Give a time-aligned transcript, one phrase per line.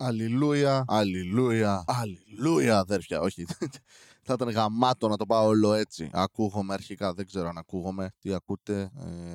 [0.00, 3.20] Αλληλούια, αλληλούια, αλληλούια, αδέρφια.
[3.20, 3.46] Όχι,
[4.26, 6.10] θα ήταν γαμάτο να το πάω όλο έτσι.
[6.12, 8.90] Ακούγομαι αρχικά, δεν ξέρω αν ακούγομαι, τι ακούτε.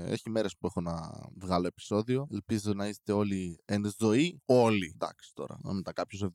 [0.05, 2.28] Ε, έχει μέρες που έχω να βγάλω επεισόδιο.
[2.31, 4.41] Ελπίζω να είστε όλοι εν ζωή.
[4.46, 4.91] Όλοι.
[4.96, 5.57] Εντάξει τώρα.
[5.62, 6.34] Μετά κάποιου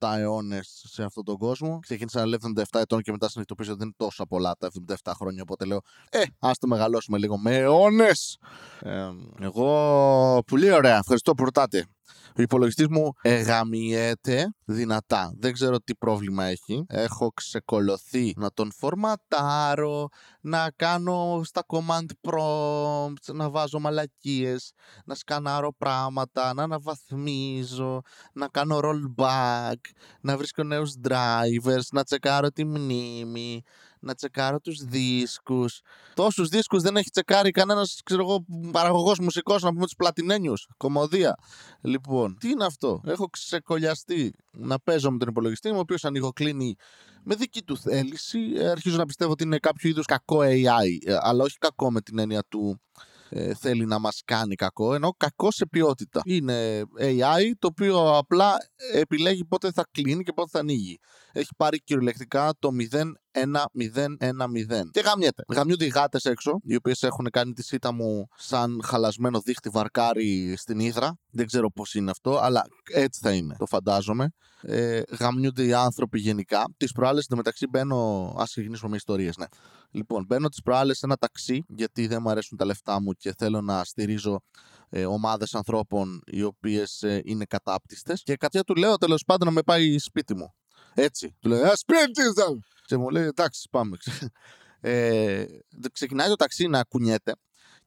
[0.00, 1.78] 77 αιώνες σε αυτόν τον κόσμο.
[1.78, 4.68] Ξεκίνησα να λέω 77 ετών και μετά συνειδητοποίησα ότι δεν είναι τόσα πολλά τα
[5.04, 5.42] 77 χρόνια.
[5.42, 5.80] Οπότε λέω,
[6.10, 8.38] Ε, ας το μεγαλώσουμε λίγο με αιώνες.
[8.80, 9.08] Ε,
[9.40, 10.96] εγώ, πολύ ωραία.
[10.96, 11.86] Ευχαριστώ που ρωτάτε.
[12.38, 15.34] Ο υπολογιστής μου εγαμιέται δυνατά.
[15.38, 16.84] Δεν ξέρω τι πρόβλημα έχει.
[16.88, 20.08] Έχω ξεκολωθεί να τον φορματάρω,
[20.40, 24.72] να κάνω στα command prompts, να βάζω μαλακίες,
[25.04, 28.00] να σκανάρω πράγματα, να αναβαθμίζω,
[28.32, 29.80] να κάνω rollback,
[30.20, 33.62] να βρίσκω νέους drivers, να τσεκάρω τη μνήμη,
[34.00, 35.80] να τσεκάρω τους δίσκους.
[36.14, 41.34] Τόσους δίσκους δεν έχει τσεκάρει κανένας, ξέρω εγώ, παραγωγός μουσικός, να πούμε τους πλατινένιους, κομμωδία.
[41.80, 46.76] Λοιπόν, τι είναι αυτό; Έχω ξεκολλιαστεί να παίζω με τον υπολογιστή μου, ο οποίος ανοιγοκλίνει
[47.24, 48.52] με δική του θέληση.
[48.56, 52.00] Ε, αρχίζω να πιστεύω ότι είναι κάποιο είδους κακό AI, ε, αλλά όχι κακό με
[52.00, 52.80] την έννοια του
[53.30, 56.20] ε, θέλει να μας κάνει κακό, ενώ κακό σε ποιότητα.
[56.24, 58.56] Είναι AI το οποίο απλά
[58.92, 60.98] επιλέγει πότε θα κλείνει και πότε θα ανοίγει.
[61.32, 64.90] Έχει πάρει κυριολεκτικά το 0 1-0-1-0.
[64.90, 65.42] Και γαμιέται.
[65.48, 70.54] Γαμιούνται οι γάτες έξω, οι οποίες έχουν κάνει τη σίτα μου σαν χαλασμένο δίχτυ βαρκάρι
[70.56, 71.18] στην ύδρα.
[71.30, 73.56] Δεν ξέρω πώς είναι αυτό, αλλά έτσι θα είναι.
[73.58, 74.28] Το φαντάζομαι.
[74.60, 76.64] Ε, γαμιούνται οι άνθρωποι γενικά.
[76.76, 77.96] Τις προάλλες μεταξύ μπαίνω.
[78.40, 79.46] Α ξεκινήσουμε με ιστορίες, ναι.
[79.90, 83.34] Λοιπόν, μπαίνω τις προάλλες σε ένα ταξί, γιατί δεν μου αρέσουν τα λεφτά μου και
[83.38, 84.40] θέλω να στηρίζω
[84.90, 88.22] ε, ομάδες ανθρώπων οι οποίες ε, είναι κατάπτυστες.
[88.22, 90.54] Και κάτι του λέω τέλος πάντων να με πάει σπίτι μου.
[90.94, 91.36] Έτσι.
[91.40, 92.22] Του λέω, Α σπίτι
[92.88, 93.96] και μου λέει εντάξει πάμε.
[94.80, 95.44] Ε,
[95.92, 97.32] ξεκινάει το ταξί να κουνιέται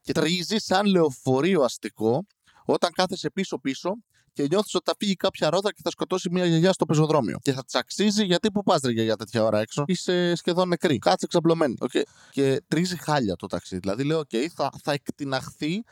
[0.01, 2.25] και τρίζει σαν λεωφορείο αστικό
[2.65, 3.95] όταν κάθεσαι πίσω-πίσω
[4.33, 7.37] και νιώθεις ότι θα φύγει κάποια ρόδα και θα σκοτώσει μια γιαγιά στο πεζοδρόμιο.
[7.41, 10.97] Και θα τσαξίζει γιατί που πας ρε γιαγιά τέτοια ώρα έξω; Είσαι σχεδόν νεκρή.
[10.97, 11.75] Κάτσε ξαπλωμένη.
[11.79, 12.01] Okay.
[12.31, 13.77] Και τρίζει χάλια το ταξί.
[13.77, 15.83] Δηλαδή λέω, OK, θα, θα εκτιναχθεί.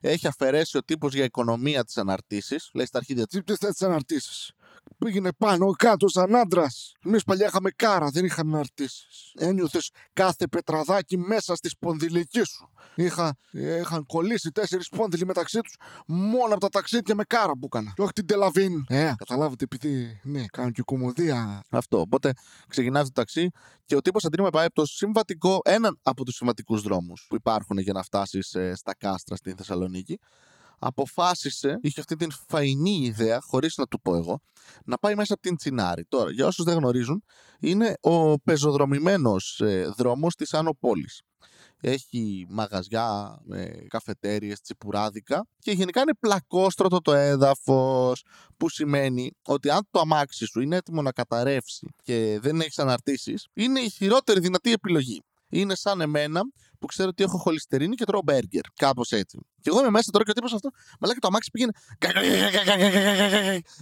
[0.00, 2.56] Έχει αφαιρέσει ο τύπος για οικονομία της αναρτήσει.
[2.72, 3.40] Λέει στα αρχίδια της.
[3.44, 4.54] Τι τι αναρτήσει
[4.98, 6.92] πήγαινε πάνω κάτω σαν άντρας.
[7.04, 9.06] Εμείς παλιά είχαμε κάρα, δεν είχαμε αναρτήσει.
[9.34, 12.70] Ένιωθες κάθε πετραδάκι μέσα στη σπονδυλική σου.
[12.94, 15.76] Είχα, είχαν κολλήσει τέσσερις σπόνδυλοι μεταξύ τους
[16.06, 17.92] μόνο από τα ταξίδια με κάρα που έκανα.
[17.96, 18.84] Και όχι την Τελαβίν.
[18.88, 21.64] Ε, καταλάβετε, επειδή ναι, κάνω και κομμωδία.
[21.70, 22.00] Αυτό.
[22.00, 22.32] Οπότε
[22.68, 23.50] ξεκινάει το ταξί
[23.84, 27.34] και ο τύπος αντί με πάει από το συμβατικό, έναν από τους συμβατικούς δρόμους που
[27.34, 30.18] υπάρχουν για να φτάσεις ε, στα κάστρα στην Θεσσαλονίκη
[30.78, 34.40] αποφάσισε, είχε αυτή την φαϊνή ιδέα, χωρίς να του πω εγώ,
[34.84, 36.04] να πάει μέσα από την Τσινάρη.
[36.08, 37.22] Τώρα, για όσους δεν γνωρίζουν,
[37.60, 41.22] είναι ο πεζοδρομημένος ε, δρόμος της Άνω Πόλης.
[41.80, 48.24] Έχει μαγαζιά, ε, καφετέριες, τσιπουράδικα και γενικά είναι πλακόστρωτο το έδαφος
[48.56, 53.46] που σημαίνει ότι αν το αμάξι σου είναι έτοιμο να καταρρεύσει και δεν έχεις αναρτήσεις
[53.54, 55.22] είναι η χειρότερη δυνατή επιλογή.
[55.48, 56.40] Είναι σαν εμένα
[56.78, 58.60] που ξέρω ότι έχω χολυστερίνη και τρώω μπέργκερ.
[58.74, 59.38] Κάπω έτσι.
[59.60, 60.68] Και εγώ είμαι μέσα τώρα και ο τύπο αυτό,
[61.00, 61.72] μαλάκι το αμάξι πήγαινε.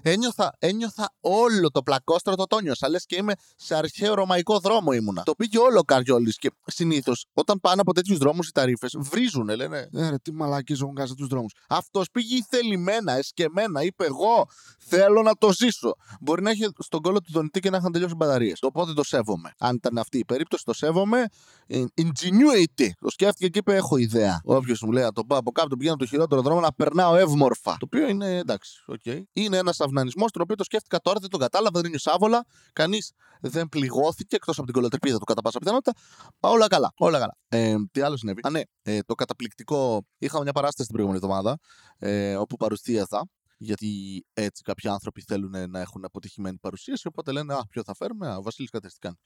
[0.03, 2.89] Ένιωθα, ένιωθα όλο το πλακόστρο το τόνιωσα.
[2.89, 5.23] Λε και είμαι σε αρχαίο ρωμαϊκό δρόμο ήμουνα.
[5.23, 6.33] Το πήγε όλο ο καριόλη.
[6.33, 9.89] Και συνήθω όταν πάνε από τέτοιου δρόμου οι ταρήφε βρίζουν, λένε.
[9.93, 11.47] Ε, ρε, τι μαλάκι ζωνγκάζα του δρόμου.
[11.69, 13.83] Αυτό πήγε θελημένα, εσκεμένα.
[13.83, 14.47] Είπε εγώ
[14.79, 15.95] θέλω να το ζήσω.
[16.21, 18.53] Μπορεί να έχει στον κόλλο του δονητή και να είχαν τελειώσει μπαταρίε.
[18.61, 19.53] Οπότε το σέβομαι.
[19.59, 21.27] Αν ήταν αυτή η περίπτωση, το σέβομαι.
[21.71, 22.86] Ingenuity.
[22.99, 24.41] Το σκέφτηκε και είπε: Έχω ιδέα.
[24.45, 27.17] Όποιος μου λέει να το πάω από κάπου, το πηγαίνω το χειρότερο δρόμο να περνάω
[27.17, 27.71] εύμορφα.
[27.71, 29.23] Το οποίο είναι εντάξει, okay.
[29.33, 32.45] Είναι ένας αυνανισμός, τον οποίο το σκέφτηκα τώρα, δεν τον κατάλαβα, δεν είναι σάβολα.
[32.73, 35.93] Κανείς δεν πληγώθηκε εκτός από την κολοτρεπίδα του κατά πάσα πιθανότητα.
[36.41, 36.93] Όλα καλά.
[36.97, 37.37] Όλα καλά.
[37.49, 40.07] Ε, τι άλλο συνέβη; Α, ναι, ε, το καταπληκτικό.
[40.19, 41.59] Είχαμε μια παράσταση την προηγούμενη εβδομάδα
[41.99, 47.07] ε, όπου παρουσίαζα γιατί έτσι κάποιοι άνθρωποι θέλουν να έχουν αποτυχημένη παρουσίαση.
[47.07, 49.19] Οπότε λένε Α, ποιο θα φέρουμε, Α, ο Βασίλης Κατεστικάν.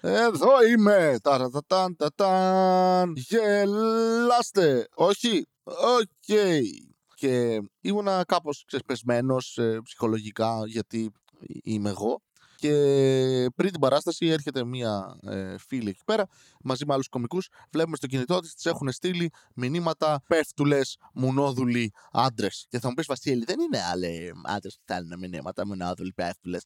[0.00, 1.18] Εδώ είμαι!
[1.22, 3.12] Ταρατατάν, τατάν!
[3.16, 4.88] Γελάστε!
[4.94, 5.46] Όχι!
[5.62, 6.08] OK!
[6.26, 6.62] Okay.
[7.14, 11.12] Και ήμουνα κάπως ξεπεσμένος ε, ψυχολογικά γιατί
[11.62, 12.22] είμαι εγώ
[12.60, 12.70] και
[13.54, 16.26] πριν την παράσταση έρχεται μία ε, φίλη εκεί πέρα
[16.64, 17.48] μαζί με άλλους κομικούς.
[17.70, 20.80] Βλέπουμε στο κινητό της, τι έχουν στείλει μηνύματα πέφτουλες,
[21.14, 22.66] μουνόδουλοι άντρες.
[22.68, 26.58] Και θα μου πεις Βασίλη, δεν είναι άλλοι άντρες που στέλνουν μηνύματα, μουνόδουλοι πέφτουλες.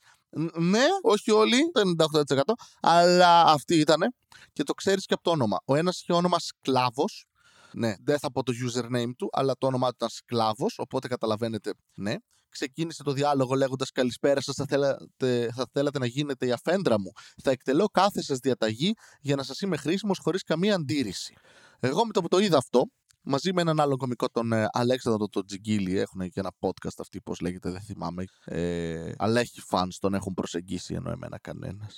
[0.54, 1.80] Ναι, όχι όλοι, το
[2.28, 2.40] 98%,
[2.80, 4.14] αλλά αυτοί ήταν
[4.52, 5.58] και το ξέρεις και από το όνομα.
[5.64, 7.26] Ο ένας είχε όνομα Σκλάβος.
[7.74, 11.72] Ναι, δεν θα πω το username του, αλλά το όνομά του ήταν Σκλάβος, οπότε καταλαβαίνετε,
[11.94, 12.14] ναι
[12.52, 17.10] ξεκίνησε το διάλογο λέγοντας Καλησπέρα σας, θα, θέλατε, θα θέλατε να γίνετε η αφέντρα μου.
[17.42, 21.34] Θα εκτελώ κάθε σας διαταγή για να σας είμαι χρήσιμος χωρίς καμία αντίρρηση.
[21.80, 22.86] Εγώ με το που το είδα αυτό,
[23.22, 25.98] μαζί με έναν άλλο κομικό, τον ε, Αλέξανδρο τον Τζιγκίλη.
[25.98, 28.25] Έχουν και ένα podcast αυτή, πώς λέγεται, δεν θυμάμαι.
[28.44, 31.90] Ε, αλλά έχει fans, τον έχουν προσεγγίσει ενώ εμένα κανένα.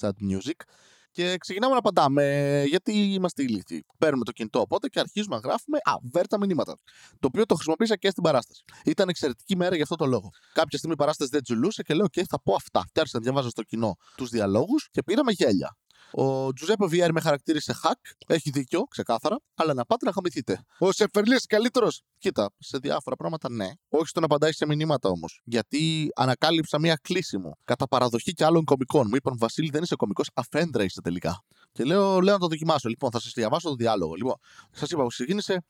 [0.00, 0.60] Sad music.
[1.10, 3.84] Και ξεκινάμε να απαντάμε γιατί είμαστε ηλίθιοι.
[3.98, 6.78] Παίρνουμε το κινητό οπότε και αρχίζουμε να γράφουμε αβέρτα μηνύματα.
[7.20, 8.64] Το οποίο το χρησιμοποίησα και στην παράσταση.
[8.84, 10.30] Ήταν εξαιρετική μέρα για αυτό το λόγο.
[10.52, 12.84] Κάποια στιγμή η παράσταση δεν τζουλούσε και λέω: OK, θα πω αυτά.
[12.92, 15.76] Και άρχισα να διαβάζω στο κοινό τους διαλόγους και πήραμε γέλια.
[16.10, 18.10] Ο Τζουζέπε Βιέρ με χαρακτήρισε hack.
[18.26, 19.36] Έχει δίκιο, ξεκάθαρα.
[19.54, 20.64] Αλλά να πάτε να χαμηθείτε.
[20.78, 22.02] Ο Σεφερλί καλύτερος.
[22.18, 23.68] Κοίτα, σε διάφορα πράγματα ναι.
[23.88, 25.40] Όχι στο να απαντάει σε μηνύματα όμως.
[25.44, 27.52] Γιατί ανακάλυψα μία κλίση μου.
[27.64, 29.06] Κατά παραδοχή και άλλων κομικών.
[29.08, 31.44] Μου είπαν Βασίλη δεν είσαι κομικό, αφέντρα είσαι τελικά.
[31.72, 32.88] Και λέω, λέω να το δοκιμάσω.
[32.88, 34.14] Λοιπόν, θα σας διαβάσω το διάλογο.
[34.14, 34.34] Λοιπόν,
[34.72, 35.64] σας είπα, ξεκίνησε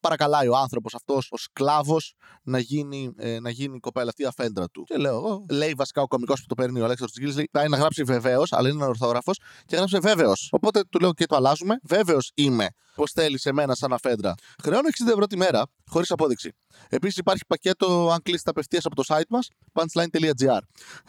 [0.00, 4.26] παρακαλάει ο άνθρωπος αυτός, ο σκλάβος, να γίνει, ε, να γίνει η κοπέλα αυτή η
[4.26, 4.82] αφέντρα του.
[4.82, 7.68] Και λέω εγώ, λέει βασικά ο κομικό που το παίρνει ο Αλέξανδρος Τσιγκλή, λέει, πάει
[7.68, 10.48] να γράψει βεβαίως, αλλά είναι ορθόγραφος και γράψει βεβαίως.
[10.52, 11.78] Οπότε του λέω και το αλλάζουμε.
[11.82, 14.34] Βέβαιο είμαι πω θέλεις εμένα σαν αφέντρα.
[14.62, 16.52] Χρεώνω 60 ευρώ τη μέρα, χωρίς απόδειξη.
[16.88, 20.60] Επίσης υπάρχει πακέτο, αν κλείσει απευθείας από το site μας, punchline.gr.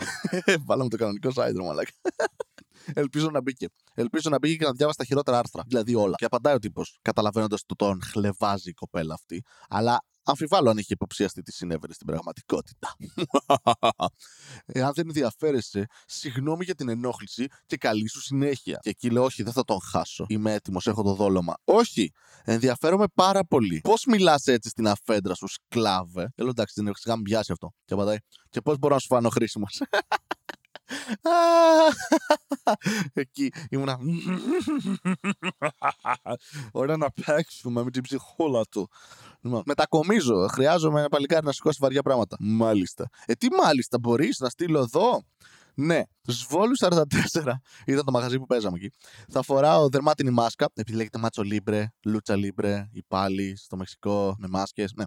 [0.67, 1.91] Βάλαμε το κανονικό site, μαλάκα.
[2.93, 3.67] Ελπίζω να μπήκε.
[3.93, 5.63] Ελπίζω να μπήκε και να διάβασε τα χειρότερα άρθρα.
[5.67, 6.15] Δηλαδή όλα.
[6.15, 9.43] Και απαντάει ο τύπος, καταλαβαίνοντας το τον χλεβάζει η κοπέλα αυτή.
[9.69, 12.95] Αλλά αμφιβάλλω αν είχε υποψιαστεί τι συνέβαινε στην πραγματικότητα.
[14.65, 18.79] Εάν δεν ενδιαφέρεσαι, συγγνώμη για την ενόχληση και καλή σου συνέχεια.
[18.81, 20.25] Και εκεί λέω: Όχι, δεν θα τον χάσω.
[20.29, 21.53] Είμαι έτοιμος, έχω το δόλωμα.
[21.63, 22.11] Όχι,
[22.43, 23.79] ενδιαφέρομαι πάρα πολύ.
[23.83, 27.73] Πώς μιλάς έτσι στην αφέντρα σου, σκλάβε; Λέω εντάξει, δεν έχω πιάσει αυτό.
[27.85, 28.17] Και απαντάει:
[28.49, 29.81] Και πώς μπορώ να σου φανώ χρήσιμος;
[33.13, 33.99] Εκεί ήμουνα.
[36.71, 38.89] Ωραία να παίξουμε με την ψυχούλα του.
[39.41, 40.47] Λοιπόν, μετακομίζω.
[40.47, 42.37] Χρειάζομαι ένα παλικάρι να σηκώσει βαριά πράγματα.
[42.39, 43.09] Μάλιστα.
[43.25, 45.23] Ε, τι μάλιστα, μπορείς να στείλω εδώ;
[45.73, 47.01] Ναι, Σβόλου 44
[47.85, 48.91] ήταν το μαγαζί που παίζαμε εκεί.
[49.29, 54.93] Θα φοράω δερμάτινη μάσκα, επειδή λέγεται Nacho Libre, Lucha Libre, πάλι στο Μεξικό με μάσκες.
[54.95, 55.03] Ναι.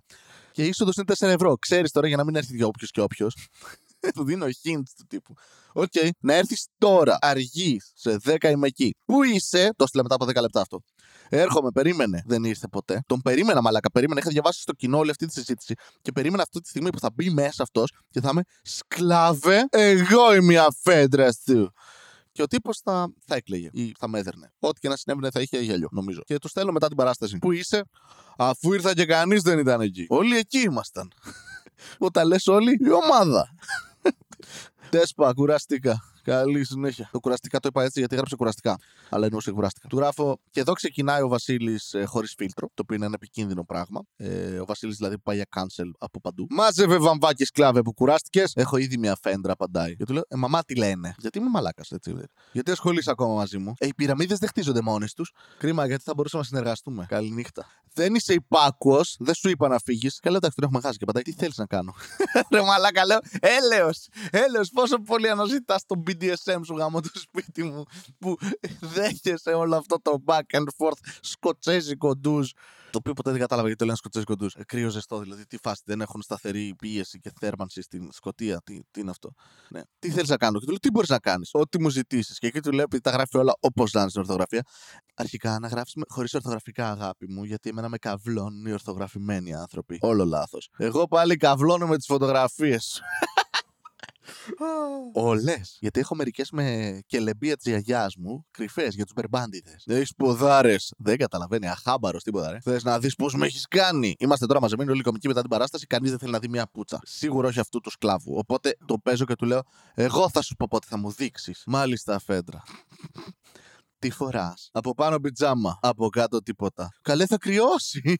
[0.52, 1.56] Και η είσοδος είναι 4 ευρώ.
[1.56, 3.36] Ξέρεις τώρα για να μην έρθει όποιος και όποιος.
[4.14, 5.34] του δίνω hints του τύπου.
[5.72, 8.94] OK, okay, να έρθεις τώρα, αργείς, σε 10 είμαι εκεί.
[9.04, 10.80] Πού είσαι, το έστειλα μετά από 10 λεπτά αυτό.
[11.28, 12.22] Έρχομαι, περίμενε.
[12.26, 13.02] Δεν ήρθε ποτέ.
[13.06, 13.90] Τον περίμενα, μαλάκα.
[13.90, 14.20] Περίμενα.
[14.20, 17.10] Είχα διαβάσει στο κοινό όλη αυτή τη συζήτηση και περίμενα αυτή τη στιγμή που θα
[17.14, 19.66] μπει μέσα αυτός και θα είμαι σκλάβε.
[19.70, 21.72] Εγώ είμαι η αφέντρα σου.
[22.32, 24.52] Και ο τύπος θα, θα έκλαιγε ή θα με έδερνε.
[24.58, 26.20] Ό,τι και να συνέβαινε θα είχε γέλιο, νομίζω.
[26.24, 27.38] Και του στέλνω μετά την παράσταση.
[27.38, 27.82] Πού είσαι,
[28.36, 30.06] αφού ήρθα και κανείς δεν ήταν εκεί.
[30.08, 31.12] Όλοι εκεί ήμασταν.
[31.98, 33.48] Όταν λες όλοι, η ομάδα.
[34.90, 36.00] Τέσπα, κουραστήκα.
[36.22, 37.08] Καλή συνέχεια.
[37.12, 38.78] Το κουραστικά το είπα έτσι γιατί έγραψε κουραστικά.
[39.08, 39.88] Αλλά εννοούσε κουραστικά.
[39.88, 43.64] Του γράφω και εδώ ξεκινάει ο Βασίλης ε, χωρίς φίλτρο, το οποίο είναι ένα επικίνδυνο
[43.64, 44.00] πράγμα.
[44.16, 46.46] Ε, ο Βασίλης δηλαδή που πάει για cancel από παντού.
[46.50, 48.52] Μάζευε βαμβάκι σκλάβε που κουράστηκες.
[48.54, 49.96] Έχω ήδη μια φέντρα, απαντάει.
[49.96, 52.14] Και του λέω, Ε, μαμά τι λένε; Γιατί είμαι μαλάκας έτσι.
[52.52, 55.32] Γιατί ασχολείσαι ακόμα μαζί μου; Ε, οι πυραμίδες δεν χτίζονται μόνες τους.
[55.58, 57.06] Κρίμα γιατί θα μπορούσαμε να συνεργαστούμε.
[57.08, 57.66] Καληνύχτα.
[57.94, 60.20] Δεν είσαι υπάκουος, δεν σου είπα να φύγεις.
[60.20, 60.98] Και λέω, εντάξει, τον έχουμε χάσει.
[60.98, 61.94] Και πατάει, τι θέλεις να κάνω;
[62.52, 67.84] Ρε μαλάκα, λέω, έλεος, έλεος, πόσο πολύ αναζητάς τον BDSM σου γάμο του σπίτι μου
[68.18, 68.36] που
[68.80, 72.50] δέχεσαι όλο αυτό το back and forth σκοτσέζικο ντουζ.
[72.90, 74.52] Το οποίο ποτέ δεν κατάλαβα γιατί το λένε σκοτσέζικο ντουζ.
[74.56, 78.60] Ε, κρύο ζεστό, δηλαδή τι φάση, δεν έχουν σταθερή πίεση και θέρμανση στην Σκοτία.
[78.64, 79.32] Τι, τι είναι αυτό.
[79.68, 79.80] Ναι.
[79.98, 82.38] Τι θέλεις να κάνω; Και του λέω τι μπορείς να κάνεις; Ό,τι μου ζητήσεις.
[82.38, 84.62] Και εκεί του λέω επειδή τα γράφει όλα όπως να είναι στην ορθογραφία.
[85.14, 89.98] Αρχικά να γράφει χωρίς ορθογραφικά αγάπη μου, γιατί εμένα με καβλώνουν οι ορθογραφημένοι άνθρωποι.
[90.00, 90.68] Όλο λάθος.
[90.76, 93.02] Εγώ πάλι καβλώνω με τις φωτογραφίες
[95.12, 95.60] Όλε.
[95.78, 99.84] Γιατί έχω μερικές με κελεμπία της γιαγιάς μου, κρυφές για τους μπερμπάντιδες.
[99.86, 100.92] Έχεις ποδάρες.
[100.98, 102.58] Δεν καταλαβαίνει, αχάμπαρος τίποτα, ρε.
[102.60, 104.14] Θες να δεις πώς με έχεις κάνει.
[104.18, 105.86] Είμαστε τώρα μαζεμένοι όλοι κομικοί μετά την παράσταση.
[105.86, 107.00] Κανείς δεν θέλει να δει μια πούτσα.
[107.02, 108.36] Σίγουρα όχι αυτού του σκλάβου.
[108.36, 109.62] Οπότε το παίζω και του λέω,
[109.94, 111.62] Εγώ θα σου πω πότε θα μου δείξεις.
[111.66, 112.62] Μάλιστα, φέντρα.
[113.98, 115.78] Τι φοράς; Από πάνω πιτζάμα.
[115.82, 116.88] Από κάτω τίποτα.
[117.02, 118.18] Καλέ θα κρυώσει.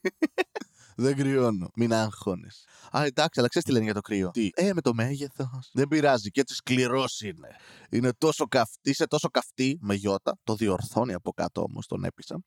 [0.99, 1.71] Δεν κρυώνω.
[1.75, 2.65] Μην άγχωνες.
[2.97, 5.71] Α, εντάξει, αλλά ξέρεις τι λένε για το κρύο; Τι, ε, με το μέγεθος.
[5.73, 6.31] Δεν πειράζει.
[6.31, 7.49] Και έτσι σκληρός είναι.
[7.91, 10.39] είναι τόσο καυτή, είσαι τόσο καυτή με γιώτα.
[10.45, 12.43] Το διορθώνει από κάτω όμως, τον έπεισα.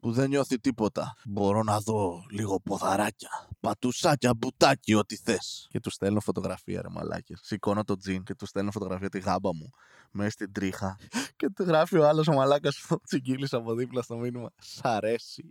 [0.00, 1.14] Που δεν νιώθει τίποτα.
[1.24, 3.48] Μπορώ να δω λίγο ποδαράκια.
[3.60, 5.66] Πατουσάκια, μπουτάκι, ό,τι θες.
[5.70, 7.38] Και τους στέλνω φωτογραφία, ρε μαλάκια.
[7.42, 9.70] Σηκώνω το τζιν και τους στέλνω φωτογραφία τη γάμπα μου.
[10.10, 10.96] Μέσα στην τρίχα.
[11.36, 14.50] και του γράφει ο άλλος ο μαλάκας τσιγκίλη από δίπλα στο μήνυμα.
[14.58, 15.44] Σ' αρέσει.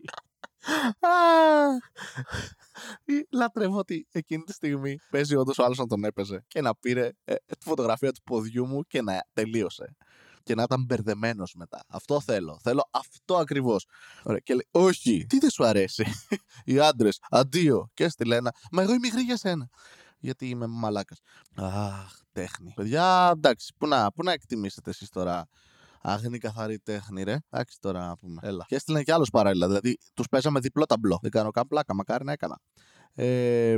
[3.29, 7.11] Λατρεύω ότι εκείνη τη στιγμή παίζει όντως ο άλλος να τον έπαιζε και να πήρε
[7.23, 9.95] ε, τη φωτογραφία του ποδιού μου και να τελείωσε.
[10.43, 11.83] Και να ήταν μπερδεμένος μετά.
[11.87, 12.59] Αυτό θέλω.
[12.63, 13.85] Θέλω αυτό ακριβώς.
[14.43, 16.05] Και λέει, Όχι, τι δεν σου αρέσει;
[16.65, 17.89] Οι άντρες, αντίο.
[17.93, 19.69] Και στη λένα, Μα εγώ είμαι υγρή για σένα.
[20.19, 21.19] Γιατί είμαι μαλάκας.
[21.55, 22.73] Αχ, τέχνη.
[22.75, 25.47] Παιδιά, εντάξει, πού να, πού να εκτιμήσετε εσείς τώρα
[26.01, 27.38] Αγνή καθαρή τέχνη, ρε.
[27.50, 28.39] Εντάξει τώρα να πούμε.
[28.43, 28.65] Έλα.
[28.67, 29.67] Και έστειλε κι άλλο παράλληλα.
[29.67, 31.20] Δηλαδή τους παίζαμε διπλό ταμπλό.
[31.22, 31.96] Δεν κάνω καν πλάκα.
[31.96, 32.60] Μακάρι να έκανα.
[33.13, 33.75] Ε,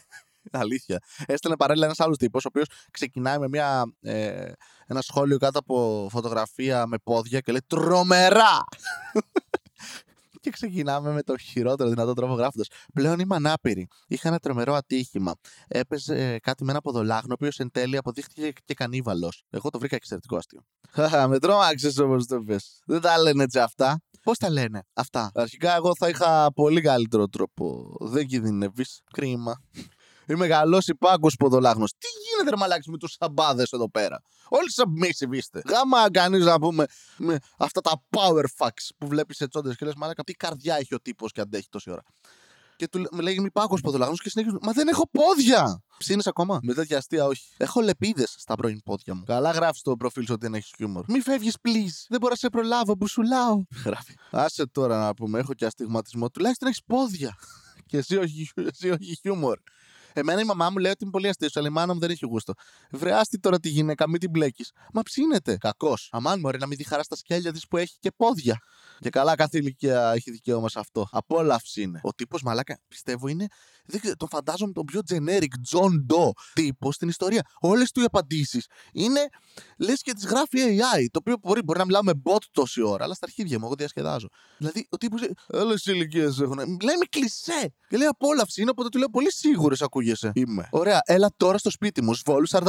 [0.50, 0.98] αλήθεια.
[1.26, 4.52] Έστελνε παράλληλα ένας άλλος τύπος, ο οποίος ξεκινάει με μια, ε,
[4.86, 8.64] ένα σχόλιο κάτω από φωτογραφία με πόδια και λέει Τρομερά!
[10.40, 12.66] και ξεκινάμε με το χειρότερο δυνατό τρόπο γράφοντας.
[12.94, 13.88] Πλέον είμαι ανάπηρη.
[14.06, 15.34] Είχα ένα τρομερό ατύχημα.
[15.68, 19.32] Έπαιζε κάτι με ένα ποδολάγνο, ο οποίος εν τέλει αποδείχτηκε και κανίβαλο.
[19.50, 20.60] Εγώ το βρήκα εξαιρετικό αστείο.
[20.90, 22.80] Χαχα, με τρόμαξες όμως το πες.
[22.86, 24.00] Δεν τα λένε έτσι αυτά.
[24.22, 27.96] Πώς τα λένε αυτά; Αρχικά εγώ θα είχα πολύ καλύτερο τρόπο.
[28.00, 29.00] Δεν κινδυνεύεις.
[29.12, 29.62] Κρίμα.
[30.30, 31.92] Είμαι καλό υπάκο ποδολάγνος.
[31.98, 35.62] Τι γίνεται, ρε μαλάκι, με τους σαμπάδες εδώ πέρα; Όλοι submissive είστε.
[35.68, 36.84] Γάμα κανείς να πούμε
[37.16, 40.94] με αυτά τα power fucks που βλέπεις σε τσόντες και λες, μαλάκα, τι καρδιά έχει
[40.94, 42.02] ο τύπος και αντέχει τόση ώρα.
[42.76, 44.58] Και του με λέγει Μη πάκο ποδολάγνος και συνέχιζε.
[44.62, 45.82] Μα δεν έχω πόδια!
[45.98, 47.44] Ψήνεις ακόμα; Με τέτοια αστεία, όχι.
[47.56, 49.22] Έχω λεπίδες στα πρώην πόδια μου.
[49.26, 51.04] Καλά γράφεις στο προφίλ σου ότι δεν έχεις χιούμορ.
[51.08, 52.06] Μη φεύγεις, please.
[52.08, 53.62] Δεν μπορώ να σε προλάβω που σου λάω.
[53.84, 54.14] Γράφει.
[54.30, 56.30] Άσε τώρα να πούμε, έχω και αστιγματισμό.
[56.30, 57.38] Τουλάχιστον έχεις πόδια.
[57.88, 59.58] και εσύ όχι, εσύ όχι χιούμορ.
[60.12, 62.26] Εμένα η μαμά μου λέει ότι είμαι πολύ αστείο, αλλά η μάνα μου δεν έχει
[62.26, 62.52] γούστο.
[62.90, 64.72] Βρεάστη τώρα τη γυναίκα, μην την μπλέκεις.
[64.92, 65.56] Μα ψήνεται.
[65.56, 66.08] Κακός.
[66.12, 68.58] Αμάν μου, να μην δει χαράς στα σκέλια της που έχει και πόδια.
[68.98, 71.08] Και καλά, κάθε ηλικία έχει δικαίωμα σε αυτό.
[71.10, 72.00] Απόλαυση είναι.
[72.02, 73.46] Ο τύπος μαλάκα, πιστεύω είναι.
[73.90, 77.42] Δεν ξέρω, τον φαντάζομαι τον πιο generic John Doe τύπο στην ιστορία.
[77.60, 79.28] Όλες του οι απαντήσεις είναι
[79.76, 81.06] λες και τις γράφει AI.
[81.10, 83.74] Το οποίο μπορεί, μπορεί να μιλάω με bot τόση ώρα, αλλά στα αρχίδια μου, εγώ
[83.74, 84.28] διασκεδάζω.
[84.58, 85.20] Δηλαδή, ο τύπος.
[85.46, 86.56] Όλε οι ηλικίες έχουν.
[86.58, 87.74] Λέει με κλεισέ.
[87.88, 90.32] Και λέει απόλαυση είναι, οπότε του λέω πολύ σίγουρε ακούγεσαι.
[90.34, 90.68] Είμαι.
[90.70, 92.64] Ωραία, έλα τώρα στο σπίτι μου, Σβόλου 44.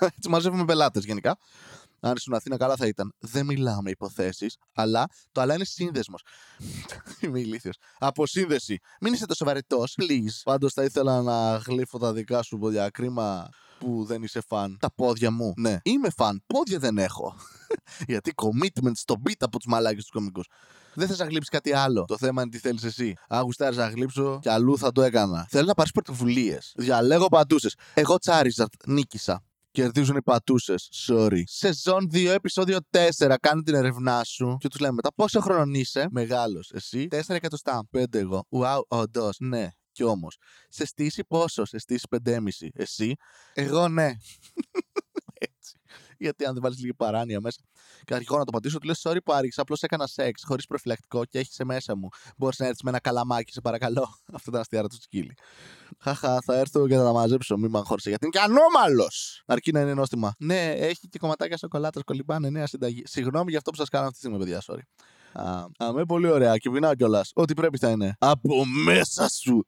[0.00, 1.38] Έτσι μαζεύουμε πελάτες γενικά.
[2.04, 3.14] Αν ήσουν Αθήνα, καλά θα ήταν.
[3.18, 6.22] Δεν μιλάμε υποθέσεις, αλλά το αλλά είναι σύνδεσμος.
[7.20, 7.76] Είμαι ηλίθιος.
[7.98, 8.78] Αποσύνδεση.
[9.00, 10.40] Μην είσαι τόσο βαρετός, please.
[10.44, 12.90] Πάντως θα ήθελα να γλύφω τα δικά σου πόδια.
[12.90, 14.76] Κρίμα που δεν είσαι φαν.
[14.80, 15.52] Τα πόδια μου.
[15.56, 16.42] Ναι, είμαι φαν.
[16.46, 17.36] Πόδια δεν έχω.
[18.12, 20.46] Γιατί commitment στο beat από τους μαλάκες τους κομικούς.
[20.94, 22.04] Δεν θες να γλύψεις κάτι άλλο.
[22.04, 23.14] Το θέμα είναι τι θέλεις εσύ.
[23.28, 25.46] Αν γουστάρεις να γλύψω, κι αλλού θα το έκανα.
[25.50, 26.72] Θέλω να πάρεις πρωτοβουλίες.
[26.76, 27.70] Διαλέγω πατούσε.
[27.94, 29.42] Εγώ Τσάριζαρτ νίκησα.
[29.72, 30.88] Κερδίζουν οι πατούσες.
[31.06, 31.42] Sorry.
[31.44, 33.36] Σεζόν 2, επεισόδιο 4.
[33.40, 34.56] Κάνε την ερευνά σου.
[34.60, 36.70] Και τους λέμε μετά πόσο χρόνο είσαι; Μεγάλος.
[36.70, 37.88] Εσύ; 4 εκατοστά.
[37.90, 38.46] 5 εγώ.
[38.50, 39.36] Wow, όντως.
[39.40, 39.68] Ναι.
[39.92, 40.36] Κι όμως.
[40.68, 42.68] Σε στήσει πόσο; Σε στήσει 5,5.
[42.74, 43.14] Εσύ;
[43.54, 44.06] Εγώ ναι.
[45.50, 45.78] Έτσι.
[46.22, 47.60] Γιατί αν δεν βάλεις λίγη παράνοια μέσα.
[48.04, 49.62] Και αρχικό να το πατήσω, του λε: Sorry που άργησα.
[49.62, 52.08] Απλώς έκανα σεξ χωρίς προφυλακτικό και έχεις σε μέσα μου.
[52.36, 54.00] Μπορείς να έρθεις με ένα καλαμάκι, σε παρακαλώ.
[54.36, 55.34] Αυτό ήταν αστιάρα του σκύλι.
[55.98, 57.56] Χαχά, θα έρθω και θα τα μαζέψω.
[57.56, 59.42] Μην μαγχώρησε γιατί είναι και ανώμαλος.
[59.46, 60.34] Αρκεί να είναι νόστιμα.
[60.38, 63.02] Ναι, έχει και κομματάκια σοκολάτας, κολυμπάνε νέα συνταγή.
[63.06, 64.82] Συγγνώμη για αυτό που σας κάνω αυτή τη στιγμή, παιδιά, sorry.
[65.32, 66.56] Α, αμέ, πολύ ωραία.
[66.56, 67.30] Και πεινάω κιόλας.
[67.34, 68.16] Ό,τι πρέπει θα είναι.
[68.18, 69.66] Από μέσα σου.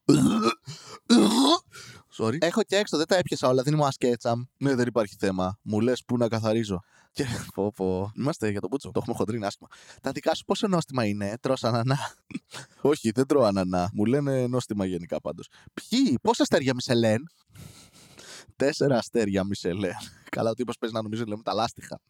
[2.17, 2.37] Sorry.
[2.39, 3.63] Έχω και έξω, δεν τα έπιασα όλα.
[3.63, 4.43] Δεν είμαι ασκέτσαμ.
[4.59, 5.59] Ναι, δεν υπάρχει θέμα.
[5.63, 6.81] Μου λες πού να καθαρίζω.
[7.13, 8.13] Και πω, πω.
[8.17, 8.91] Είμαστε για το μπούτσο.
[8.91, 9.69] Το έχουμε χοντρίνει άσχημα.
[10.01, 11.99] Τα δικά σου πόσο νόστιμα είναι, τρώ ανανά;
[12.81, 13.91] Όχι, δεν τρώω ανανά.
[13.93, 15.49] Μου λένε νόστιμα γενικά πάντως.
[15.75, 17.29] Ποιοι, πόσα αστέρια Μισελέν;
[18.57, 19.95] Τέσσερα αστέρια Μισελέν.
[20.31, 22.01] Καλά, ο τύπος παίζει να νομίζει λέμε τα λάστιχα.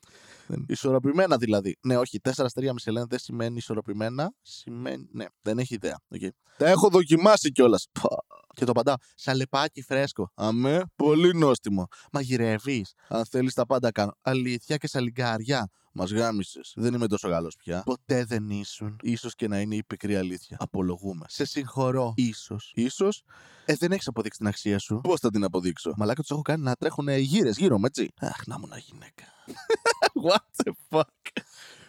[0.66, 1.76] Ισορροπημένα δηλαδή.
[1.82, 4.32] Ναι, όχι, τέσσερα αστέρια Μισελέν δεν σημαίνει ισορροπημένα.
[4.42, 5.08] Σημαίνει.
[5.12, 6.00] Ναι, δεν έχει ιδέα.
[6.14, 6.28] Okay.
[6.56, 7.86] Τα έχω δοκιμάσει κιόλας.
[8.54, 8.94] Και το απαντάω.
[9.14, 10.30] Σαλεπάκι φρέσκο.
[10.34, 11.86] Αμέ, πολύ νόστιμο.
[12.12, 12.92] Μαγειρεύεις.
[13.08, 14.12] Αν θέλεις τα πάντα κάνω.
[14.20, 15.68] Αλήθεια και σαλιγκάρια.
[15.96, 16.72] Μας γάμισες.
[16.76, 17.82] Δεν είμαι τόσο καλό πια.
[17.82, 18.96] Ποτέ δεν ήσουν.
[19.18, 20.56] σω και να είναι η πικρή αλήθεια.
[20.60, 21.24] Απολογούμε.
[21.28, 22.14] Σε συγχωρώ.
[22.34, 22.58] σω.
[22.90, 23.08] σω.
[23.64, 25.00] Ε, δεν έχεις αποδείξει την αξία σου.
[25.02, 28.10] Πώς θα την αποδείξω; Μαλάκα τους έχω κάνει να τρέχουν γύρες γύρω μου, έτσι.
[28.20, 29.24] Αχ, να μου να γυναίκα.
[30.26, 31.42] What the fuck;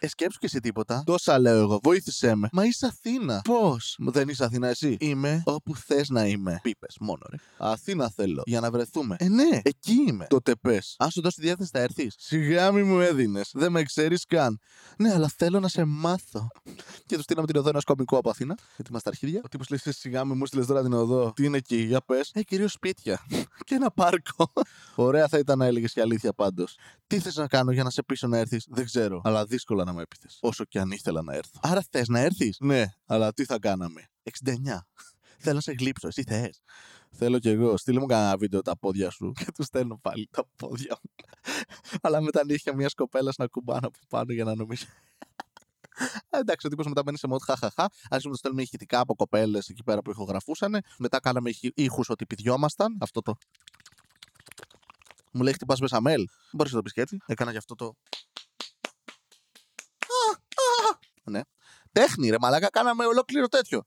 [0.06, 1.04] Ε, σκέψου και εσύ τίποτα.
[1.06, 1.80] Τόσα λέω εγώ.
[1.84, 2.50] Βοήθησέ με.
[2.52, 3.42] Μα είσαι Αθήνα.
[3.42, 6.60] Πώς; Δεν είσαι Αθήνα εσύ; Είμαι όπου θες να είμαι.
[6.62, 7.38] Πίπες μόνο, ρε.
[7.58, 8.42] Αθήνα θέλω.
[8.46, 9.16] Για να βρεθούμε.
[9.20, 9.60] Ε, ναι.
[9.64, 10.26] Εκεί είμαι.
[10.30, 10.96] Τότε πες.
[11.00, 12.16] Αν σου δώσει διάθεση θα έρθεις.
[12.18, 13.50] Σιγά μη μου έδινες.
[13.54, 14.60] Δεν με ξέρεις καν.
[14.98, 16.48] Ναι, αλλά θέλω να σε μάθω.
[17.06, 18.58] και τους στείλαμε την οδό ένα κομικό από Αθήνα.
[18.76, 19.42] Γιατί είμαστε αρχίδια.
[19.44, 21.34] Ο τύπος λέει σιγά μη μου στείλε τώρα την οδό.
[21.36, 22.32] Τι είναι εκεί, για πες.
[22.34, 23.26] Ε, κυρίως σπίτια.
[23.66, 24.52] και ένα πάρκο.
[24.96, 26.78] Ωραία θα ήταν να έλεγες και αλήθεια πάντως.
[27.08, 29.22] Τι θες να κάνω για να σε πείσω να έρθεις, δεν ξέρω.
[29.24, 30.38] Αλλά δύσκολα να με έπιθες.
[30.42, 31.60] Όσο και αν ήθελα να έρθω.
[31.62, 34.86] Άρα θες να έρθεις; Ναι, αλλά τι θα κάναμε; 69.
[35.44, 36.62] Θέλω να σε γλύψω, εσύ θες.
[37.12, 37.78] Θέλω κι εγώ.
[37.78, 39.32] Στείλε μου κανένα βίντεο τα πόδια σου.
[39.32, 41.12] Και τους στέλνω πάλι τα πόδια μου.
[42.02, 44.86] αλλά με τα νύχια μιας κοπέλας να κουμπάνω από πάνω για να νομίζω.
[46.30, 47.84] Εντάξει, ο τύπος μετά μπαίνει σε μότ χαχαχά.
[47.84, 50.82] Άρχισαμε να το στέλνουμε ηχητικά από κοπέλες εκεί πέρα που ηχογραφούσαν.
[50.98, 52.98] Μετά κάναμε ήχους ότι πηδιόμασταν.
[53.00, 53.36] Αυτό το.
[55.32, 56.28] Μου λέει χτυπάς με σαμέλ.
[56.52, 57.18] Μπορείς να το πεις και έτσι.
[57.26, 57.96] Έκανα γι' αυτό το.
[61.26, 61.42] Ναι.
[61.92, 63.84] Τέχνη, ρε μαλάκα, κάναμε ολόκληρο τέτοιο.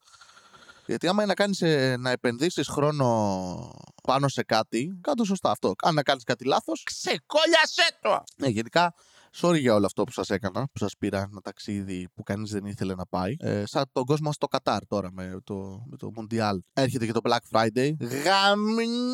[0.86, 3.70] Γιατί άμα είναι να, κάνεις, ε, να επενδύσεις χρόνο
[4.02, 5.74] πάνω σε κάτι, κάτω σωστά αυτό.
[5.82, 8.24] Αν να κάνεις κάτι λάθος, ξεκόλιασέ το!
[8.36, 8.94] Ναι, γενικά
[9.40, 12.64] Sorry για όλο αυτό που σας έκανα, που σας πήρα ένα ταξίδι που κανείς δεν
[12.64, 13.34] ήθελε να πάει.
[13.38, 16.58] Ε, σαν τον κόσμο στο Κατάρ τώρα με το, με το Mundial.
[16.72, 17.92] Έρχεται και το Black Friday.
[18.00, 19.10] Γαμιέστε!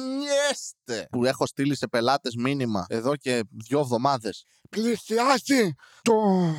[1.11, 4.45] Που έχω στείλει σε πελάτες μήνυμα εδώ και δύο εβδομάδες.
[4.71, 6.13] Πλησιάζει το,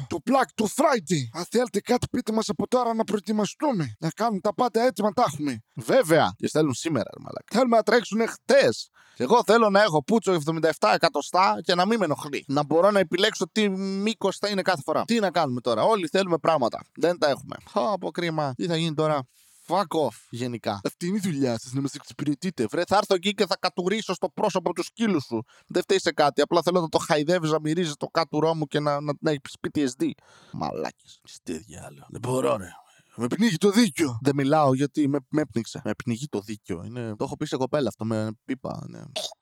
[0.08, 1.22] το Black το Friday.
[1.34, 3.96] Αν θέλετε κάτι πείτε μας από τώρα να προετοιμαστούμε.
[4.00, 5.64] Να κάνουμε τα πάντα έτσι να τα έχουμε.
[5.76, 6.34] Βέβαια!
[6.36, 7.46] Και στέλνουν σήμερα, ρε μαλάκα.
[7.52, 8.90] Θέλουμε να τρέξουν χτες.
[9.18, 12.46] Εγώ θέλω να έχω πούτσο 77 εκατοστά και να μην με ενοχλεί.
[12.48, 15.04] Να μπορώ να επιλέξω τι μήκος θα είναι κάθε φορά.
[15.06, 16.82] Τι να κάνουμε τώρα; Όλοι θέλουμε πράγματα.
[16.96, 17.56] Δεν τα έχουμε.
[17.70, 18.54] Χα, από κρίμα.
[18.56, 19.28] Τι θα γίνει τώρα;
[19.68, 20.80] Fuck off, γενικά.
[20.84, 22.66] Αυτή είναι η δουλειά σας, να μα εξυπηρετείτε.
[22.70, 25.44] Βρε, θα έρθω εκεί και θα κατουρίσω στο πρόσωπο τους σκύλους σου.
[25.68, 26.42] Δεν φταίει σε κάτι.
[26.42, 29.56] Απλά θέλω να το χαϊδεύεις, να μυρίζεις το κάτουρό μου και να, να, να έχεις
[29.62, 30.10] PTSD.
[30.52, 31.06] Μαλάκι.
[31.44, 32.06] Τι διάλογο.
[32.10, 32.70] Δεν μπορώ, ρε.
[33.18, 34.20] Με πνίγει το δίκιο.
[34.22, 35.82] Δεν μιλάω γιατί με, με πνίξε.
[35.84, 36.84] Με πνιγεί το δίκιο.
[36.86, 37.16] Είναι...
[37.16, 38.86] Το έχω πει σε κοπέλα αυτό με πίπα.
[38.90, 39.02] Ναι.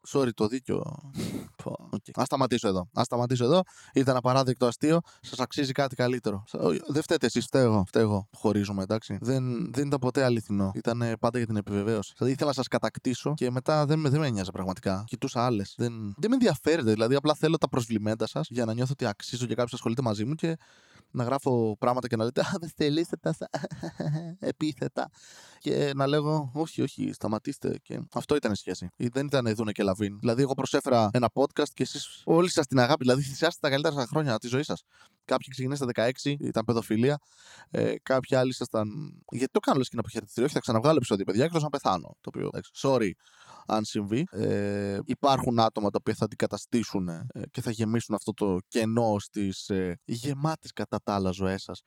[0.10, 0.84] Sorry, το δίκιο.
[1.64, 2.22] Okay.
[2.22, 2.90] Α σταματήσω εδώ.
[2.94, 3.62] Α σταματήσω εδώ.
[3.94, 5.00] Ήταν απαράδεκτο αστείο.
[5.22, 6.44] Σας αξίζει κάτι καλύτερο.
[6.88, 7.84] Δεν φταίτε εσείς, φταίω εγώ.
[7.88, 8.28] Φταίω εγώ.
[8.34, 9.18] Χωρίζουμε, εντάξει.
[9.22, 10.72] Δεν, δεν ήταν ποτέ αληθινό.
[10.76, 12.14] Ήταν πάντα για την επιβεβαίωση.
[12.18, 15.04] Δηλαδή ήθελα να σας κατακτήσω και μετά δεν, δεν με νοιάζει πραγματικά.
[15.08, 15.74] Κοιτούσα άλλες.
[15.78, 16.92] Δεν, δεν με ενδιαφέρεται.
[16.92, 20.26] Δηλαδή απλά θέλω τα προσβλημέντα σας για να νιώθω ότι αξίζω και κάποιος ασχολείται μαζί
[20.26, 20.58] μου και
[21.14, 23.50] να γράφω πράγματα και να λέτε Α, δεν θελήσετε τα
[24.52, 25.10] επίθετα.
[25.60, 27.80] Και να λέγω Όχι, όχι, σταματήστε.
[27.84, 28.90] Και αυτό ήταν η σχέση.
[28.98, 30.20] Δεν ήταν Δούνε και Λαβίν.
[30.20, 33.04] Δηλαδή, εγώ προσέφερα ένα podcast και εσείς όλοι σας την αγάπη.
[33.04, 34.84] Δηλαδή, θυσιάστε τα καλύτερα χρόνια της ζωής σας.
[35.26, 37.20] Κάποιοι ξεκινήσατε στα 16, ήταν παιδοφιλία.
[37.70, 38.88] Ε, κάποιοι άλλοι ήσασταν.
[39.32, 40.44] Γιατί το κάνω λες και να αποχαιρετηθεί.
[40.44, 42.18] Όχι, θα ξαναβγάλω επεισόδιο, παιδιά, εκτός να πεθάνω.
[42.22, 42.50] Το οποίο,
[42.82, 43.12] sorry
[43.68, 44.24] αν συμβεί.
[44.32, 49.70] Ε, υπάρχουν άτομα τα οποία θα αντικαταστήσουν ε, και θα γεμίσουν αυτό το κενό στις
[49.70, 51.82] ε, γεμάτες κατά τα άλλα ζωές σας.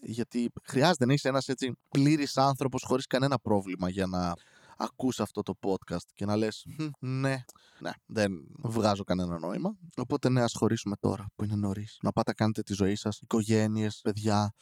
[0.00, 4.34] Γιατί χρειάζεται να είσαι ένας έτσι πλήρης άνθρωπος χωρίς κανένα πρόβλημα για να
[4.76, 6.66] ακούς αυτό το podcast και να λες
[6.98, 7.44] ναι,
[7.78, 9.76] ναι, δεν βγάζω κανένα νόημα.
[9.96, 11.98] Οπότε ναι, ας χωρίσουμε τώρα που είναι νωρίς.
[12.02, 14.54] Να πάτε κάνετε τη ζωή σας, οικογένειες, παιδιά.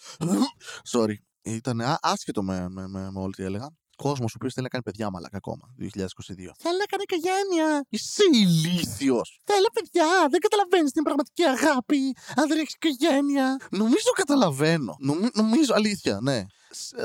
[0.93, 1.15] Sorry.
[1.43, 4.85] Ήταν άσχετο με, με, με, με όλη τι έλεγα κόσμος ο οποίος θέλει να κάνει
[4.85, 5.65] παιδιά μαλακά ακόμα.
[5.79, 6.55] 2022.
[6.65, 7.87] Θέλει να κάνει οικογένεια.
[7.89, 9.41] Είσαι ηλίθιος.
[9.45, 10.29] Θέλει παιδιά.
[10.31, 12.17] Δεν καταλαβαίνεις την πραγματική αγάπη.
[12.37, 13.57] Αν δεν έχεις οικογένεια.
[13.71, 14.97] Νομίζω καταλαβαίνω.
[15.33, 16.45] νομίζω αλήθεια, ναι.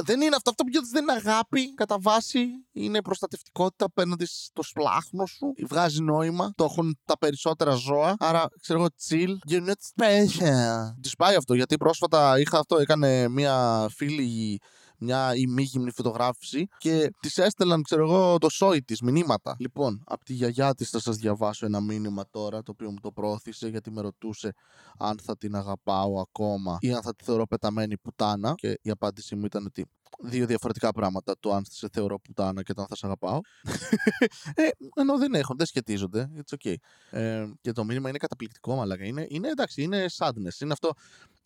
[0.04, 0.49] Δεν είναι αυτό.
[0.49, 2.45] Αυτό που δεν είναι αγάπη κατά βάση.
[2.71, 5.54] Είναι προστατευτικότητα απέναντι στο σπλάχνο σου.
[5.67, 6.52] Βγάζει νόημα.
[6.56, 8.15] Το έχουν τα περισσότερα ζώα.
[8.19, 9.52] Άρα, ξέρω εγώ, chill.
[9.52, 10.93] You're not special.
[11.02, 12.78] Της πάει αυτό γιατί πρόσφατα είχα αυτό.
[12.78, 14.60] Έκανε μία φίλη
[15.00, 19.56] μια ημίγυμνη φωτογράφηση και τη έστελαν, ξέρω εγώ, το σόι της, μηνύματα.
[19.60, 23.12] Λοιπόν, από τη γιαγιά της θα σας διαβάσω ένα μήνυμα τώρα, το οποίο μου το
[23.12, 24.54] πρόθυσε γιατί με ρωτούσε
[24.98, 28.54] αν θα την αγαπάω ακόμα ή αν θα τη θεωρώ πεταμένη πουτάνα.
[28.56, 29.86] Και η απάντησή μου ήταν ότι
[30.20, 31.36] δύο διαφορετικά πράγματα.
[31.40, 33.40] Το αν σε θεωρώ πουτάνα και το αν θα σε αγαπάω.
[34.54, 36.30] ε, ενώ δεν έχουν, δεν σχετίζονται.
[36.36, 36.76] It's okay.
[37.10, 39.06] Ε, και το μήνυμα είναι καταπληκτικό, μαλάκα.
[39.06, 40.62] Είναι, είναι εντάξει, είναι sadness.
[40.62, 40.92] Είναι αυτό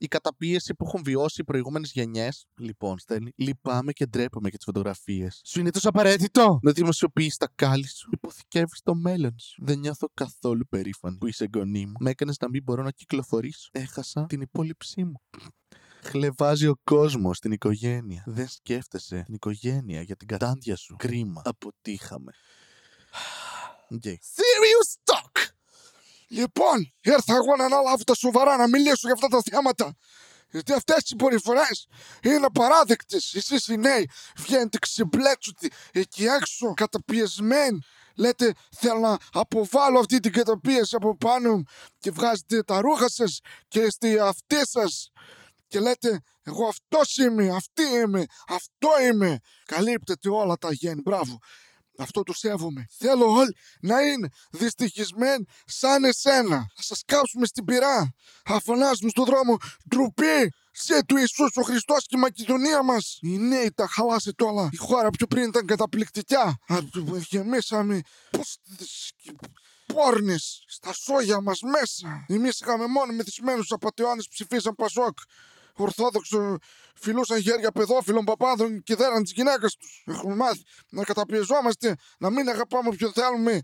[0.04, 2.46] η καταπίεση που έχουν βιώσει οι προηγούμενες γενιές.
[2.58, 3.32] Λοιπόν, στέλνει.
[3.36, 5.42] Λυπάμαι και ντρέπομαι για τις φωτογραφίες.
[5.46, 8.10] Σου είναι τόσο απαραίτητο να δημοσιοποιήσει τα κάλλη σου.
[8.12, 9.64] Υποθηκεύεις το μέλλον σου.
[9.66, 11.94] Δεν νιώθω καθόλου περήφανη που είσαι γονή μου.
[12.00, 13.70] Με έκανες να μην μπορώ να κυκλοφορήσω.
[13.72, 15.22] Έχασα την υπόλοιψή μου.
[16.04, 18.24] Χλεβάζει ο κόσμος στην οικογένεια.
[18.26, 20.96] Δεν σκέφτεσαι την οικογένεια για την κατάντια σου.
[20.96, 21.42] Κρίμα.
[21.46, 22.32] Αποτύχαμε.
[23.94, 24.18] Okay.
[24.38, 25.23] Serious talk!
[26.34, 29.94] Λοιπόν, ήρθα εγώ να αναλάβω τα σοβαρά να μιλήσω για αυτά τα θέματα.
[30.52, 31.68] Γιατί αυτές οι συμπεριφορέ
[32.24, 33.34] είναι απαράδεκτες.
[33.34, 37.80] Εσείς οι νέοι βγαίνετε ξεμπλέτσουτοι εκεί έξω, καταπιεσμένοι.
[38.16, 41.64] Λέτε θέλω να αποβάλω αυτή την καταπίεση από πάνω μου
[42.00, 45.12] και βγάζετε τα ρούχα σας και είστε αυτοί σας.
[45.68, 49.40] Και λέτε εγώ αυτός είμαι, αυτή είμαι, αυτό είμαι.
[49.66, 51.40] Καλύπτετε όλα τα γέννη, μπράβο.
[51.98, 52.86] Αυτό το σέβομαι.
[52.98, 56.72] Θέλω όλοι να είναι δυστυχισμένοι σαν εσένα.
[56.76, 58.14] Θα σας κάψουμε στην πυρά.
[58.44, 59.58] Θα φωνάζουμε στον δρόμο
[59.90, 60.54] ντροπή.
[60.76, 63.18] Σε του Ιησούς ο Χριστός και η Μακεδονία μας.
[63.22, 64.70] Οι νέοι τα χαλάσετε όλα.
[64.72, 66.58] Η χώρα πιο πριν ήταν καταπληκτικά.
[67.30, 68.02] Γεμίσαμε.
[68.32, 68.58] Πώς
[69.86, 72.26] πόρνες στα σόγια μας μέσα.
[72.28, 75.18] Εμείς είχαμε μόνο μεθυσμένους απαταιώνες ψηφίσαν Πασόκ.
[75.76, 76.58] Ορθόδοξο
[76.94, 80.04] φιλούσαν χέρια παιδόφιλων παπάδων και δέραν τις γυναίκες τους.
[80.06, 83.60] Έχουμε μάθει να καταπιεζόμαστε, να μην αγαπάμε όποιον θέλουμε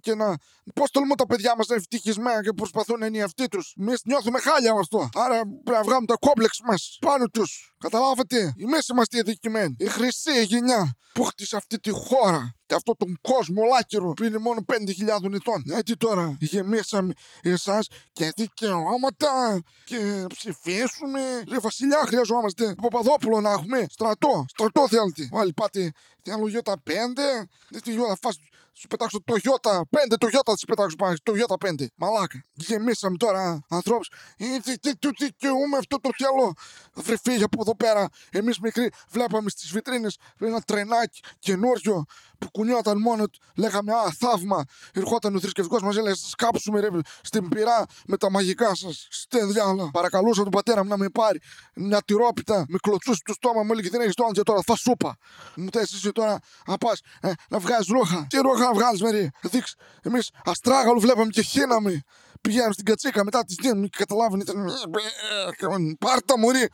[0.00, 0.36] και να.
[0.74, 3.74] Πώς τολμούν τα παιδιά μας να είναι ευτυχισμένα και προσπαθούν να είναι οι αυτοί τους.
[3.80, 5.08] Εμείς νιώθουμε χάλια με αυτό.
[5.14, 7.74] Άρα πρέπει να βγάλουμε τα κόμπλεξ μας πάνω τους.
[7.78, 9.76] Καταλάβατε, εμεί είμαστε οι αδικημένοι.
[9.78, 14.38] Η χρυσή γενιά που χτίσε αυτή τη χώρα και αυτόν τον κόσμο ολάκυρο που είναι
[14.38, 15.62] μόνο 5.000 ετών.
[15.64, 21.42] Γιατί τώρα γεμίσαμε εσάς και δικαιώματα και ψηφίσουμε.
[21.46, 23.86] Λέει Βασιλιά, χρειαζόμαστε Παπαδόπουλο να έχουμε.
[23.90, 25.28] Στρατό, στρατό θέλετε.
[25.32, 27.22] Άλλοι πάτε θέλω για τα πέντε.
[27.68, 28.38] Δεν τη θα φας
[28.74, 29.82] Σου πετάξω το Toyota 5,
[30.18, 31.14] το Toyota σου πετάξω πάνω.
[31.22, 31.86] Το Toyota 5.
[31.94, 32.44] Μαλάκα.
[32.52, 34.10] Γεμίσαμε τώρα ανθρώπους.
[34.36, 36.52] Τι, τι, τι, τι δικαιούμαι αυτό το θέλω.
[36.94, 38.08] Βρε φύγει από εδώ πέρα.
[38.30, 42.04] Εμείς μικροί βλέπαμε στις βιτρίνες ένα τρενάκι καινούριο
[42.42, 43.40] που κουνιόταν μόνο του.
[43.56, 44.64] Λέγαμε Α, θαύμα.
[44.92, 46.88] Ερχόταν ο θρησκευτικός μας, έλεγε Σκάψουμε ρε,
[47.22, 49.06] στην πυρά με τα μαγικά σας.
[49.10, 49.90] Στενδιάλα.
[49.90, 51.40] Παρακαλούσα τον πατέρα μου να με πάρει
[51.74, 52.64] μια τυρόπιτα.
[52.68, 55.16] Με κλωτσούσε το στόμα μου, έλεγε Δεν έχεις το άντια τώρα, θα σούπα.
[55.56, 58.26] Μου θε εσύ τώρα να πας ε, να βγάζεις ρούχα.
[58.28, 59.30] Τι ρούχα να βγάλεις, Μερή.
[59.42, 59.74] Δείξει.
[60.02, 62.02] Εμείς αστράγαλο βλέπαμε και χύναμε.
[62.42, 64.42] Πηγαίναμε στην κατσίκα μετά τη δίνουμε και καταλάβαινε.
[64.42, 65.96] Ήταν.
[65.98, 66.68] Πάρτα μωρή.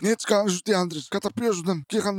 [0.00, 1.06] Έτσι κάνανε σωστοί άντρες.
[1.08, 2.18] Καταπίεζονταν και είχαν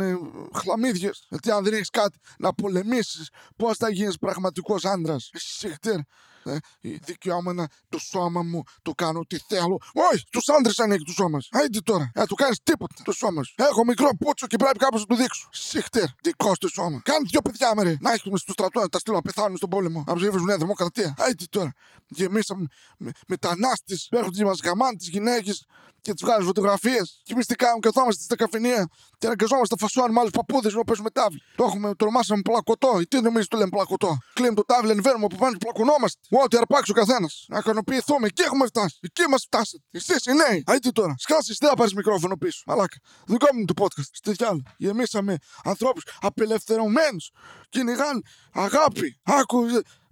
[0.56, 1.26] χλαμίδιες.
[1.30, 5.30] Γιατί αν δεν έχεις κάτι να πολεμήσεις, πώς θα γίνεις πραγματικός άντρας.
[5.34, 5.98] Εσύ χτέρ.
[6.44, 9.78] Ε, δικαιώμενα το σώμα μου, το κάνω ό,τι θέλω.
[10.12, 11.48] Όχι, τους άντρες ανήκει το σώμας.
[11.52, 13.54] Άιντε τώρα, ε, του κάνεις τίποτα το σώμας σου.
[13.58, 15.50] Έχω μικρό πούτσο και πρέπει κάπως να του δείξω.
[15.52, 17.02] Συχτέρ, δικό του σώμα.
[17.04, 17.98] Κάνει δυο παιδιά με ρε.
[18.00, 20.04] Να έχουμε στο στρατό να τα στείλω να πεθάνουν στον πόλεμο.
[20.08, 21.16] Να ψηφίσουν νέα δημοκρατία.
[21.18, 21.74] Άιντε τώρα.
[22.08, 22.66] Γεμίσαμε
[22.98, 24.08] με, μετανάστες.
[24.12, 25.66] Έρχονται και μας γαμάνε τις γυναίκες
[26.02, 27.22] και τους βγάζουν φωτογραφίες.
[27.24, 28.88] Και εμεί τι κάνουμε, καθόμαστε στα καφενεία
[29.18, 31.42] και αναγκαζόμαστε να φασώνουμε άλλους παππούδες να παίζουμε τάβλη.
[31.56, 33.00] Το έχουμε, το ονομάσαμε πλακωτό.
[33.00, 36.20] Ή τι νομίζεις το λέμε πλακωτό; Κλείνουμε το τάβλι, ανεβαίνουμε από πάνω και πλακωνόμαστε.
[36.44, 37.46] Ό,τι αρπάξει ο καθένας.
[37.48, 38.28] Να ικανοποιηθούμε.
[38.28, 38.98] Εκεί έχουμε φτάσει.
[39.02, 39.84] Εκεί μα φτάσετε.
[39.92, 40.64] Εσείς οι νέοι.
[40.72, 41.14] Α, τι τώρα.
[41.18, 42.64] Σκάσεις, δεν θα πάρεις μικρόφωνο πίσω.
[42.66, 42.98] Μαλάκα.
[43.26, 44.10] Δικό μου το podcast.
[44.12, 44.62] Στη διάλα.
[44.78, 47.32] Γεμίσαμε ανθρώπους απελευθερωμένους.
[47.70, 49.20] Κυνηγάν αγάπη.
[49.24, 49.66] Άκου.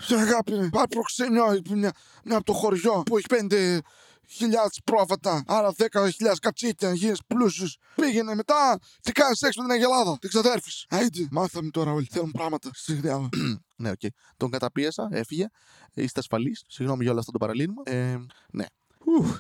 [0.10, 0.69] Αγάπη.
[0.69, 1.62] Πάρει προξενιό.
[1.69, 1.91] Μια,
[2.23, 3.82] μια από το χωριό που έχει πέντε
[4.30, 5.86] χιλιάδες πρόβατα, άρα 10.000
[6.42, 7.68] κατσίκια, γίνει πλούσιο.
[7.96, 10.86] Πήγαινε μετά, τι κάνεις σεξ με την Αγελάδα, την ξαδέρφης.
[10.89, 12.08] Άιντε, μάθαμε τώρα όλοι.
[12.12, 13.30] Θέλουν πράγματα στη διάλα.
[13.82, 13.99] ναι, OK.
[14.02, 14.08] Okay.
[14.38, 15.48] Τον καταπίεσα, έφυγε.
[15.94, 16.63] Είστε ασφαλείς.
[16.68, 17.82] Συγγνώμη για όλο αυτό το παραλήρημα.
[17.86, 18.18] Ε,
[18.52, 18.65] ναι.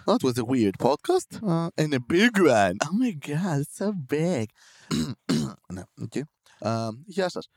[0.05, 1.31] That was a weird podcast.
[1.43, 2.77] Uh, and a big one.
[2.85, 4.45] Oh my god, so big.
[5.73, 6.11] ναι, OK.
[6.15, 6.21] Okay.
[6.59, 7.49] Uh, γεια σας.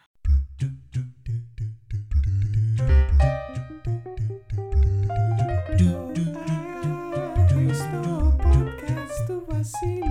[9.63, 10.02] See